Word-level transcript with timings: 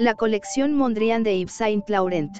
La 0.00 0.14
colección 0.14 0.74
Mondrian 0.76 1.22
de 1.24 1.38
Yves 1.40 1.52
Saint 1.52 1.86
Laurent. 1.90 2.34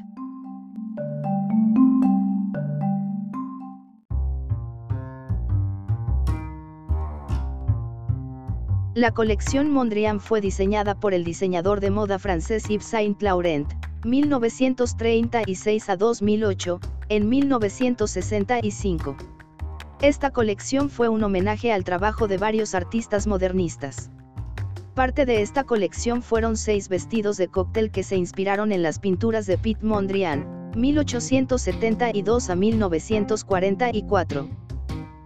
La 8.94 9.10
colección 9.10 9.70
Mondrian 9.70 10.20
fue 10.20 10.40
diseñada 10.40 10.98
por 10.98 11.12
el 11.12 11.22
diseñador 11.22 11.80
de 11.80 11.90
moda 11.90 12.18
francés 12.18 12.66
Yves 12.66 12.86
Saint 12.86 13.20
Laurent, 13.20 13.70
1936 14.06 15.90
a 15.90 15.96
2008, 15.98 16.80
en 17.10 17.28
1965. 17.28 19.16
Esta 20.00 20.30
colección 20.30 20.88
fue 20.88 21.10
un 21.10 21.22
homenaje 21.22 21.74
al 21.74 21.84
trabajo 21.84 22.26
de 22.26 22.38
varios 22.38 22.74
artistas 22.74 23.26
modernistas. 23.26 24.10
Parte 24.94 25.24
de 25.24 25.40
esta 25.40 25.62
colección 25.62 26.20
fueron 26.20 26.56
seis 26.56 26.88
vestidos 26.88 27.36
de 27.36 27.46
cóctel 27.46 27.92
que 27.92 28.02
se 28.02 28.16
inspiraron 28.16 28.72
en 28.72 28.82
las 28.82 28.98
pinturas 28.98 29.46
de 29.46 29.56
Piet 29.56 29.80
Mondrian, 29.82 30.72
1872 30.74 32.50
a 32.50 32.56
1944. 32.56 34.48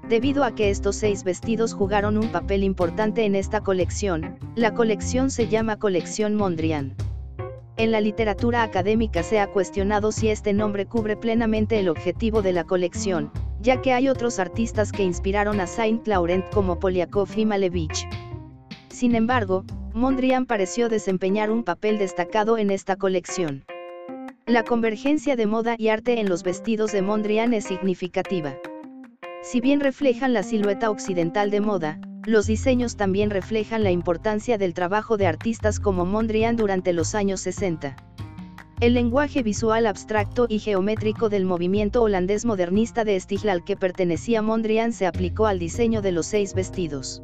Debido 0.07 0.45
a 0.45 0.55
que 0.55 0.69
estos 0.69 0.97
seis 0.97 1.25
vestidos 1.25 1.73
jugaron 1.73 2.19
un 2.19 2.29
papel 2.29 2.63
importante 2.63 3.25
en 3.25 3.35
esta 3.35 3.63
colección, 3.63 4.39
la 4.55 4.75
colección 4.75 5.31
se 5.31 5.49
llama 5.49 5.79
Colección 5.79 6.35
Mondrian. 6.35 6.95
En 7.79 7.91
la 7.91 8.03
literatura 8.03 8.65
académica 8.65 9.23
se 9.23 9.41
ha 9.41 9.51
cuestionado 9.51 10.13
si 10.13 10.29
este 10.29 10.53
nombre 10.53 10.85
cubre 10.85 11.17
plenamente 11.17 11.81
el 11.81 11.89
objetivo 11.89 12.43
de 12.43 12.53
la 12.53 12.65
colección, 12.65 13.33
ya 13.61 13.81
que 13.81 13.95
hay 13.95 14.11
otros 14.11 14.39
artistas 14.39 14.93
que 14.93 15.05
inspiraron 15.05 15.59
a 15.59 15.67
Saint 15.67 16.07
Laurent 16.07 16.45
como 16.51 16.79
Polyakov 16.79 17.31
y 17.35 17.47
Malevich. 17.47 18.07
Sin 18.95 19.17
embargo, 19.17 19.65
Mondrian 19.93 20.47
pareció 20.47 20.89
desempeñar 20.89 21.51
un 21.51 21.65
papel 21.65 21.99
destacado 21.99 22.59
en 22.59 22.71
esta 22.71 22.95
colección. 22.95 23.65
La 24.47 24.63
convergencia 24.63 25.35
de 25.35 25.49
moda 25.49 25.75
y 25.77 25.89
arte 25.89 26.21
en 26.21 26.29
los 26.29 26.45
vestidos 26.45 26.93
de 26.93 27.03
Mondrian 27.03 27.55
es 27.55 27.65
significativa. 27.65 28.55
Si 29.43 29.61
bien 29.61 29.81
reflejan 29.81 30.33
la 30.33 30.45
silueta 30.45 30.91
occidental 30.91 31.51
de 31.51 31.61
moda, 31.61 32.01
los 32.25 32.47
diseños 32.47 32.97
también 32.97 33.31
reflejan 33.31 33.83
la 33.83 33.91
importancia 33.91 34.59
del 34.59 34.75
trabajo 34.75 35.17
de 35.17 35.27
artistas 35.27 35.81
como 35.81 36.07
Mondrian 36.07 36.55
durante 36.55 36.93
los 36.93 37.17
años 37.17 37.41
60. 37.41 37.97
El 38.79 38.95
lenguaje 38.95 39.43
visual 39.43 39.87
abstracto 39.87 40.47
y 40.49 40.61
geométrico 40.61 41.29
del 41.29 41.47
movimiento 41.47 42.01
holandés 42.01 42.45
modernista 42.45 43.03
de 43.03 43.19
Stiegel 43.19 43.51
al 43.51 43.65
que 43.65 43.77
pertenecía 43.77 44.41
Mondrian 44.41 44.93
se 44.93 45.09
aplicó 45.09 45.47
al 45.47 45.59
diseño 45.59 46.01
de 46.01 46.13
los 46.13 46.27
seis 46.27 46.55
vestidos. 46.55 47.24